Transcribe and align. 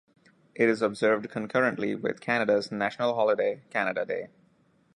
It 0.55 0.67
is 0.67 0.81
observed 0.81 1.29
concurrently 1.29 1.93
with 1.93 2.21
Canada's 2.21 2.71
national 2.71 3.13
holiday, 3.13 3.61
Canada 3.69 4.03
Day. 4.03 4.29